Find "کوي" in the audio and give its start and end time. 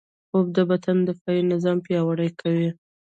2.39-2.69